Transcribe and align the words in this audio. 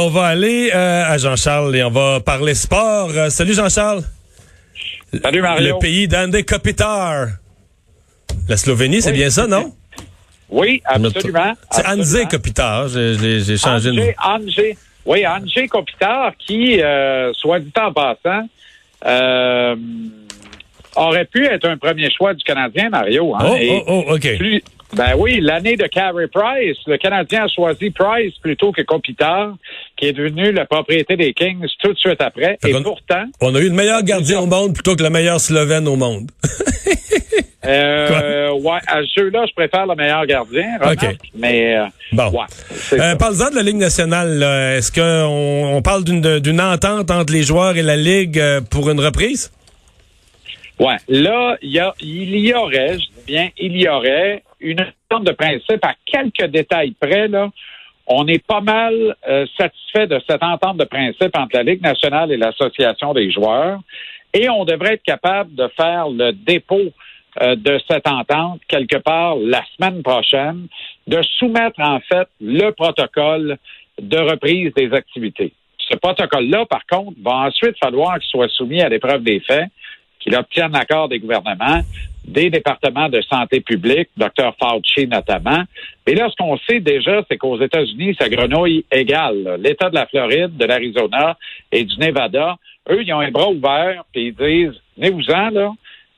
On 0.00 0.10
va 0.10 0.26
aller 0.26 0.70
euh, 0.72 1.04
à 1.06 1.18
Jean-Charles 1.18 1.74
et 1.74 1.82
on 1.82 1.90
va 1.90 2.20
parler 2.20 2.54
sport. 2.54 3.10
Euh, 3.16 3.30
salut 3.30 3.52
Jean-Charles. 3.52 4.02
Salut 5.22 5.42
Mario. 5.42 5.74
Le 5.74 5.78
pays 5.80 6.06
d'Andé 6.06 6.44
Kopitar. 6.44 7.26
La 8.48 8.56
Slovénie, 8.56 9.02
c'est 9.02 9.10
Oui. 9.10 9.16
bien 9.16 9.30
ça, 9.30 9.48
non? 9.48 9.72
Oui, 10.50 10.80
absolument. 10.84 11.52
C'est 11.72 11.80
André 11.84 12.00
absolument. 12.00 12.28
Kopitar. 12.28 12.88
J'ai- 12.88 13.56
changé 13.56 13.90
de 13.90 13.96
Andrzej- 14.00 14.14
Andrzej- 14.24 14.76
oui, 15.04 15.26
Andrzej 15.26 15.66
Kopitar, 15.68 16.32
qui, 16.38 16.80
euh, 16.80 17.32
soit 17.34 17.58
dit 17.58 17.72
en 17.76 17.92
passant, 17.92 18.46
aurait 20.94 21.24
pu 21.24 21.44
être 21.46 21.68
un 21.68 21.76
premier 21.76 22.08
choix 22.16 22.34
du 22.34 22.44
Canadien, 22.44 22.88
Mario. 22.88 23.34
hein, 23.34 23.40
Oh, 23.44 23.56
oh, 23.88 24.04
oh, 24.08 24.14
OK. 24.14 24.36
plus- 24.38 24.62
ben 24.94 25.12
oui, 25.18 25.40
l'année 25.40 25.76
de 25.76 25.86
Carey 25.86 26.26
Price, 26.32 26.76
le 26.86 26.96
Canadien 26.96 27.44
a 27.44 27.48
choisi 27.48 27.90
Price 27.90 28.32
plutôt 28.40 28.72
que 28.72 28.82
Kopitar, 28.82 29.54
qui 29.96 30.06
est 30.06 30.12
devenu 30.12 30.50
la 30.52 30.64
propriété 30.64 31.16
des 31.16 31.34
Kings 31.34 31.66
tout 31.82 31.92
de 31.92 31.98
suite 31.98 32.20
après. 32.20 32.58
Fait 32.62 32.70
Et 32.70 32.82
pourtant, 32.82 33.24
On 33.40 33.54
a 33.54 33.60
eu 33.60 33.68
le 33.68 33.74
meilleur 33.74 34.02
gardien 34.02 34.40
au 34.40 34.46
monde 34.46 34.72
plutôt 34.74 34.96
que 34.96 35.02
le 35.02 35.10
meilleur 35.10 35.40
Slovène 35.40 35.86
au 35.88 35.96
monde. 35.96 36.30
euh, 37.64 38.50
ouais, 38.60 38.78
à 38.86 39.00
ce 39.02 39.20
jeu-là, 39.20 39.44
je 39.46 39.52
préfère 39.54 39.86
le 39.86 39.94
meilleur 39.94 40.24
gardien, 40.26 40.78
remarque, 40.80 41.02
OK. 41.04 41.16
mais 41.34 41.76
euh, 41.76 41.84
Bon. 42.12 42.30
ouais, 42.30 42.46
Euh. 42.98 43.14
Parle-en 43.16 43.50
de 43.50 43.56
la 43.56 43.62
Ligue 43.62 43.76
nationale. 43.76 44.42
Est-ce 44.76 44.90
qu'on 44.92 45.76
on 45.76 45.82
parle 45.82 46.04
d'une 46.04 46.38
d'une 46.38 46.60
entente 46.60 47.10
entre 47.10 47.32
les 47.32 47.42
joueurs 47.42 47.76
et 47.76 47.82
la 47.82 47.96
Ligue 47.96 48.38
euh, 48.38 48.60
pour 48.62 48.88
une 48.90 49.00
reprise? 49.00 49.50
Ouais, 50.78 50.96
là, 51.08 51.56
il 51.60 51.72
y, 51.72 51.80
a, 51.80 51.92
il 52.00 52.38
y 52.38 52.54
aurait, 52.54 52.92
je 52.94 52.98
dis 52.98 53.24
bien, 53.26 53.48
il 53.58 53.76
y 53.76 53.88
aurait 53.88 54.44
une 54.60 54.80
entente 54.80 55.24
de 55.24 55.32
principe 55.32 55.84
à 55.84 55.94
quelques 56.04 56.50
détails 56.50 56.92
près, 56.98 57.28
là. 57.28 57.50
On 58.10 58.26
est 58.26 58.44
pas 58.44 58.62
mal 58.62 59.16
euh, 59.28 59.46
satisfait 59.58 60.06
de 60.06 60.18
cette 60.26 60.42
entente 60.42 60.78
de 60.78 60.84
principe 60.84 61.36
entre 61.36 61.56
la 61.56 61.62
Ligue 61.62 61.82
nationale 61.82 62.32
et 62.32 62.38
l'Association 62.38 63.12
des 63.12 63.30
joueurs. 63.30 63.80
Et 64.32 64.48
on 64.48 64.64
devrait 64.64 64.94
être 64.94 65.02
capable 65.02 65.54
de 65.54 65.68
faire 65.76 66.08
le 66.08 66.32
dépôt 66.32 66.90
euh, 67.42 67.54
de 67.54 67.78
cette 67.86 68.08
entente 68.08 68.60
quelque 68.66 68.96
part 68.96 69.36
la 69.36 69.62
semaine 69.76 70.02
prochaine, 70.02 70.68
de 71.06 71.20
soumettre 71.38 71.80
en 71.80 72.00
fait 72.00 72.28
le 72.40 72.70
protocole 72.70 73.58
de 74.00 74.18
reprise 74.18 74.72
des 74.74 74.90
activités. 74.92 75.52
Ce 75.78 75.96
protocole-là, 75.96 76.66
par 76.66 76.84
contre, 76.86 77.18
va 77.22 77.46
ensuite 77.46 77.76
falloir 77.78 78.18
qu'il 78.18 78.28
soit 78.28 78.48
soumis 78.48 78.80
à 78.80 78.88
l'épreuve 78.88 79.22
des 79.22 79.40
faits 79.40 79.68
qu'il 80.18 80.34
obtienne 80.36 80.72
l'accord 80.72 81.08
des 81.08 81.18
gouvernements, 81.18 81.80
des 82.24 82.50
départements 82.50 83.08
de 83.08 83.20
santé 83.22 83.60
publique, 83.60 84.08
Dr 84.16 84.52
Fauci 84.60 85.06
notamment. 85.06 85.62
Mais 86.06 86.14
là, 86.14 86.28
ce 86.30 86.36
qu'on 86.36 86.58
sait 86.58 86.80
déjà, 86.80 87.22
c'est 87.28 87.38
qu'aux 87.38 87.60
États-Unis, 87.60 88.16
ça 88.20 88.28
grenouille 88.28 88.84
égale. 88.92 89.58
L'État 89.60 89.88
de 89.88 89.94
la 89.94 90.06
Floride, 90.06 90.56
de 90.56 90.64
l'Arizona 90.66 91.36
et 91.72 91.84
du 91.84 91.98
Nevada, 91.98 92.56
eux, 92.90 93.02
ils 93.02 93.12
ont 93.12 93.20
les 93.20 93.30
bras 93.30 93.48
ouverts, 93.50 94.04
puis 94.12 94.26
ils 94.28 94.34
disent, 94.34 94.80
venez-vous-en, 94.96 95.50
là. 95.50 95.72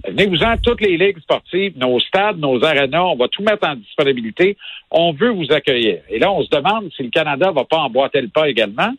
Venez-vous-en, 0.08 0.56
toutes 0.62 0.80
les 0.80 0.96
ligues 0.96 1.18
sportives, 1.18 1.76
nos 1.76 2.00
stades, 2.00 2.38
nos 2.38 2.64
arénas, 2.64 3.02
on 3.02 3.16
va 3.16 3.28
tout 3.28 3.42
mettre 3.42 3.68
en 3.68 3.74
disponibilité. 3.74 4.56
On 4.90 5.12
veut 5.12 5.28
vous 5.28 5.52
accueillir. 5.52 5.98
Et 6.08 6.18
là, 6.18 6.32
on 6.32 6.42
se 6.42 6.48
demande 6.48 6.90
si 6.96 7.02
le 7.02 7.10
Canada 7.10 7.50
va 7.50 7.64
pas 7.64 7.80
emboîter 7.80 8.22
le 8.22 8.28
pas 8.28 8.48
également, 8.48 8.92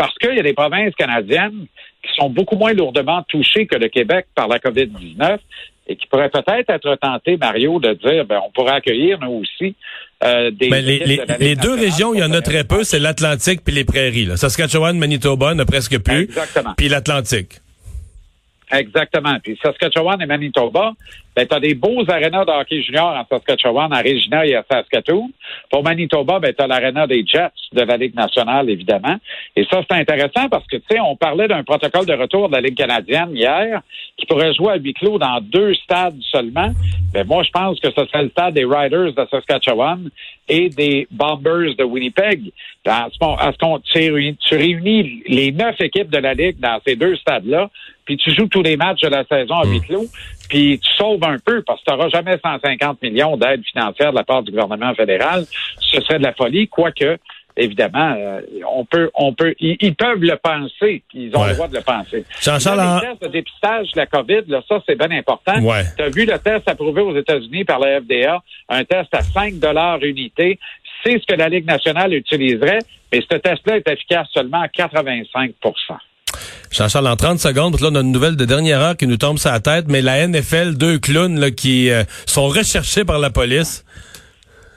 parce 0.00 0.14
qu'il 0.16 0.34
y 0.34 0.38
a 0.40 0.42
des 0.42 0.54
provinces 0.54 0.94
canadiennes 0.94 1.66
qui 2.02 2.10
sont 2.16 2.30
beaucoup 2.30 2.56
moins 2.56 2.72
lourdement 2.72 3.22
touchées 3.28 3.66
que 3.66 3.76
le 3.76 3.88
Québec 3.88 4.24
par 4.34 4.48
la 4.48 4.58
COVID-19 4.58 5.36
et 5.88 5.96
qui 5.96 6.06
pourraient 6.06 6.30
peut-être 6.30 6.70
être 6.70 6.94
tentées, 6.96 7.36
Mario, 7.36 7.78
de 7.80 7.92
dire, 7.92 8.24
ben, 8.24 8.40
on 8.46 8.50
pourrait 8.50 8.76
accueillir, 8.76 9.18
nous 9.20 9.42
aussi, 9.42 9.74
euh, 10.24 10.50
des... 10.52 10.70
Ben, 10.70 10.82
les, 10.82 11.00
les- 11.00 11.16
de 11.56 11.60
deux 11.60 11.74
régions, 11.74 12.14
il 12.14 12.20
y 12.20 12.22
en 12.22 12.32
a 12.32 12.40
très 12.40 12.64
peu, 12.64 12.82
c'est 12.82 12.98
l'Atlantique 12.98 13.60
puis 13.62 13.74
les 13.74 13.84
prairies. 13.84 14.24
Là. 14.24 14.38
Saskatchewan, 14.38 14.96
Manitoba, 14.96 15.52
n'a 15.54 15.66
presque 15.66 15.98
plus. 15.98 16.22
Exactement. 16.22 16.72
Puis 16.78 16.88
l'Atlantique. 16.88 17.60
Exactement. 18.72 19.36
Puis 19.42 19.58
Saskatchewan 19.62 20.20
et 20.22 20.26
Manitoba, 20.26 20.92
ben, 21.34 21.46
tu 21.46 21.54
as 21.54 21.60
des 21.60 21.74
beaux 21.74 22.02
arénas 22.08 22.44
de 22.44 22.50
hockey 22.50 22.82
junior 22.82 23.16
en 23.16 23.24
Saskatchewan, 23.28 23.92
en 23.92 23.98
Regina 23.98 24.44
et 24.46 24.54
à 24.54 24.64
Saskatoon. 24.70 25.30
Pour 25.70 25.82
Manitoba, 25.82 26.38
ben, 26.38 26.52
tu 26.52 26.62
as 26.62 26.66
l'aréna 26.66 27.06
des 27.06 27.24
Jets 27.26 27.50
de 27.72 27.82
la 27.82 27.96
Ligue 27.96 28.14
nationale, 28.14 28.68
évidemment. 28.70 29.16
Et 29.56 29.64
ça, 29.70 29.80
c'est 29.88 29.96
intéressant 29.96 30.48
parce 30.48 30.66
que, 30.66 30.76
tu 30.76 30.82
sais, 30.90 31.00
on 31.00 31.16
parlait 31.16 31.48
d'un 31.48 31.62
protocole 31.64 32.06
de 32.06 32.12
retour 32.14 32.48
de 32.48 32.54
la 32.54 32.60
Ligue 32.60 32.76
canadienne 32.76 33.30
hier 33.34 33.80
qui 34.16 34.26
pourrait 34.26 34.54
jouer 34.54 34.72
à 34.72 34.76
huis 34.76 34.94
clos 34.94 35.18
dans 35.18 35.40
deux 35.40 35.74
stades 35.74 36.18
seulement. 36.30 36.70
Ben, 37.12 37.26
moi, 37.26 37.42
je 37.42 37.50
pense 37.50 37.80
que 37.80 37.90
ce 37.90 38.04
serait 38.06 38.24
le 38.24 38.30
stade 38.30 38.54
des 38.54 38.64
Riders 38.64 39.12
de 39.12 39.26
Saskatchewan 39.30 40.10
et 40.48 40.68
des 40.68 41.06
Bombers 41.10 41.74
de 41.76 41.84
Winnipeg. 41.84 42.52
À 42.86 43.08
ce, 43.12 43.18
moment- 43.20 43.36
à 43.36 43.52
ce 43.52 43.58
qu'on, 43.58 43.78
tu 43.80 44.56
réunis 44.56 45.22
les 45.26 45.52
neuf 45.52 45.80
équipes 45.80 46.10
de 46.10 46.18
la 46.18 46.34
Ligue 46.34 46.58
dans 46.58 46.80
ces 46.86 46.96
deux 46.96 47.14
stades-là, 47.16 47.70
puis 48.10 48.16
tu 48.16 48.34
joues 48.34 48.48
tous 48.48 48.62
les 48.62 48.76
matchs 48.76 49.02
de 49.02 49.08
la 49.08 49.24
saison 49.24 49.54
à 49.54 49.66
huis 49.66 49.80
clos, 49.82 50.06
puis 50.48 50.80
tu 50.80 50.92
sauves 50.96 51.22
un 51.22 51.36
peu 51.38 51.62
parce 51.62 51.78
que 51.80 51.84
tu 51.84 51.96
n'auras 51.96 52.08
jamais 52.08 52.36
150 52.42 53.00
millions 53.02 53.36
d'aide 53.36 53.62
financière 53.64 54.10
de 54.10 54.16
la 54.16 54.24
part 54.24 54.42
du 54.42 54.50
gouvernement 54.50 54.92
fédéral. 54.96 55.44
Ce 55.78 56.00
serait 56.00 56.18
de 56.18 56.24
la 56.24 56.32
folie, 56.34 56.66
quoique 56.66 57.18
évidemment, 57.56 58.14
euh, 58.18 58.40
on 58.68 58.84
peut, 58.84 59.10
on 59.14 59.32
peut, 59.32 59.54
ils, 59.60 59.76
ils 59.80 59.94
peuvent 59.94 60.22
le 60.22 60.34
penser, 60.36 61.02
ils 61.14 61.36
ont 61.36 61.42
Ouais. 61.42 61.48
le 61.50 61.54
droit 61.54 61.68
de 61.68 61.76
le 61.76 61.82
penser. 61.82 62.24
Là, 62.74 63.00
les 63.02 63.06
tests 63.08 63.22
de 63.22 63.28
dépistage 63.28 63.90
de 63.92 63.96
la 64.00 64.06
COVID, 64.06 64.40
là, 64.48 64.60
ça, 64.68 64.82
c'est 64.86 64.96
bien 64.98 65.10
important. 65.16 65.60
Ouais. 65.62 65.82
Tu 65.96 66.02
as 66.02 66.08
vu 66.08 66.24
le 66.26 66.36
test 66.38 66.68
approuvé 66.68 67.02
aux 67.02 67.16
États-Unis 67.16 67.64
par 67.64 67.78
la 67.78 68.00
FDA, 68.00 68.40
un 68.70 68.84
test 68.84 69.14
à 69.14 69.20
5 69.22 69.54
unité. 70.02 70.58
C'est 71.04 71.20
ce 71.20 71.26
que 71.26 71.34
la 71.38 71.48
Ligue 71.48 71.66
nationale 71.66 72.12
utiliserait, 72.12 72.78
mais 73.12 73.20
ce 73.20 73.36
test-là 73.36 73.76
est 73.76 73.88
efficace 73.88 74.26
seulement 74.32 74.62
à 74.62 74.68
85 74.68 75.52
Jean-Charles, 76.70 77.08
en 77.08 77.16
30 77.16 77.38
secondes, 77.38 77.80
là, 77.80 77.88
on 77.90 77.94
a 77.96 78.00
une 78.00 78.12
nouvelle 78.12 78.36
de 78.36 78.44
dernière 78.44 78.80
heure 78.80 78.96
qui 78.96 79.06
nous 79.06 79.16
tombe 79.16 79.38
sur 79.38 79.50
la 79.50 79.60
tête, 79.60 79.86
mais 79.88 80.02
la 80.02 80.26
NFL, 80.26 80.76
deux 80.76 80.98
clowns 80.98 81.50
qui 81.52 81.90
euh, 81.90 82.04
sont 82.26 82.46
recherchés 82.46 83.04
par 83.04 83.18
la 83.18 83.30
police. 83.30 83.84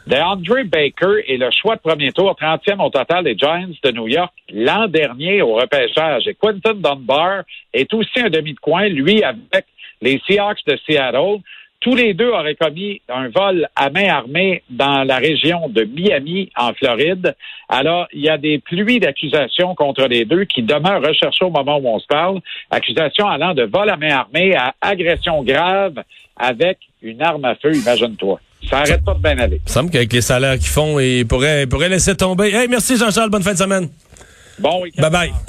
DeAndre 0.07 0.65
Baker 0.65 1.23
est 1.27 1.37
le 1.37 1.49
choix 1.51 1.75
de 1.75 1.81
premier 1.81 2.11
tour, 2.11 2.35
30e 2.39 2.83
au 2.85 2.89
total 2.89 3.23
des 3.23 3.37
Giants 3.37 3.69
de 3.83 3.91
New 3.91 4.07
York 4.07 4.33
l'an 4.51 4.87
dernier 4.87 5.41
au 5.41 5.55
repêchage. 5.55 6.27
Et 6.27 6.35
Quinton 6.35 6.73
Dunbar 6.73 7.43
est 7.73 7.93
aussi 7.93 8.19
un 8.19 8.29
demi 8.29 8.53
de 8.53 8.59
coin, 8.59 8.87
lui 8.89 9.23
avec 9.23 9.65
les 10.01 10.21
Seahawks 10.27 10.65
de 10.67 10.77
Seattle. 10.85 11.39
Tous 11.83 11.95
les 11.95 12.13
deux 12.13 12.29
auraient 12.29 12.55
commis 12.55 13.01
un 13.09 13.27
vol 13.27 13.67
à 13.75 13.89
main 13.89 14.07
armée 14.07 14.63
dans 14.69 15.03
la 15.03 15.17
région 15.17 15.67
de 15.67 15.83
Miami, 15.83 16.49
en 16.57 16.73
Floride. 16.73 17.35
Alors, 17.67 18.07
il 18.13 18.21
y 18.21 18.29
a 18.29 18.37
des 18.37 18.59
pluies 18.59 19.01
d'accusations 19.01 19.75
contre 19.75 20.07
les 20.07 20.23
deux 20.23 20.45
qui 20.45 20.63
demeurent 20.63 21.01
recherchées 21.01 21.43
au 21.43 21.49
moment 21.49 21.79
où 21.79 21.87
on 21.89 21.99
se 21.99 22.07
parle. 22.07 22.39
Accusations 22.71 23.27
allant 23.27 23.53
de 23.53 23.63
vol 23.63 23.89
à 23.89 23.97
main 23.97 24.15
armée 24.15 24.55
à 24.55 24.73
agression 24.79 25.43
grave 25.43 25.95
avec 26.37 26.77
une 27.01 27.21
arme 27.21 27.43
à 27.43 27.55
feu, 27.55 27.75
imagine-toi. 27.75 28.39
Ça 28.69 28.77
arrête 28.77 29.03
pas 29.03 29.13
de 29.13 29.21
bien 29.21 29.37
aller. 29.37 29.57
Il 29.57 29.69
me 29.69 29.69
semble 29.69 29.89
qu'avec 29.91 30.13
les 30.13 30.21
salaires 30.21 30.53
qu'ils 30.53 30.67
font, 30.67 30.97
ils 31.01 31.27
pourraient, 31.27 31.63
ils 31.63 31.69
pourraient 31.69 31.89
laisser 31.89 32.15
tomber. 32.15 32.53
Hey, 32.53 32.69
merci 32.69 32.95
Jean-Charles, 32.95 33.29
bonne 33.29 33.43
fin 33.43 33.51
de 33.51 33.57
semaine. 33.57 33.89
Bon 34.57 34.83
week-end. 34.83 35.01
Bye 35.01 35.11
bye. 35.11 35.33